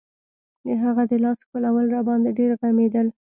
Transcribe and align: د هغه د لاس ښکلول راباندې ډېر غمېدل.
د 0.65 0.67
هغه 0.83 1.03
د 1.09 1.13
لاس 1.23 1.37
ښکلول 1.45 1.87
راباندې 1.95 2.31
ډېر 2.39 2.51
غمېدل. 2.59 3.07